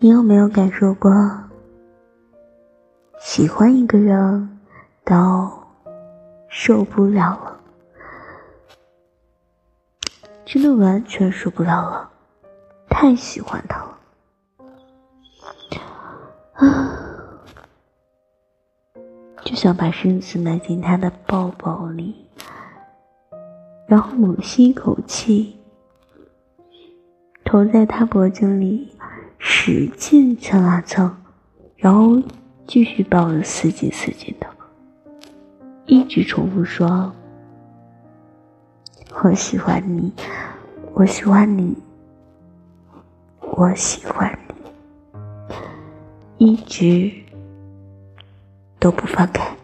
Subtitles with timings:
[0.00, 1.10] 你有没有感受过，
[3.18, 4.60] 喜欢一个人
[5.02, 5.66] 到
[6.48, 7.60] 受不了了，
[10.44, 12.08] 真的完全受不了了，
[12.88, 13.98] 太喜欢他了，
[16.52, 16.94] 啊，
[19.44, 22.24] 就想把身子埋进他的抱抱里，
[23.88, 25.58] 然后猛吸一口气，
[27.44, 28.94] 头在他脖颈里。
[29.70, 31.14] 使劲蹭啊蹭，
[31.76, 32.18] 然后
[32.66, 34.46] 继续抱得死紧死紧的，
[35.84, 37.12] 一直重复说
[39.22, 40.10] ：“我喜欢你，
[40.94, 41.76] 我喜欢你，
[43.42, 44.54] 我喜欢你。”
[46.50, 47.12] 一直
[48.78, 49.57] 都不放开。